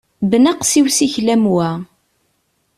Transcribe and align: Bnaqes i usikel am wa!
Bnaqes 0.29 0.71
i 0.79 0.81
usikel 0.85 1.27
am 1.33 1.45
wa! 1.53 1.69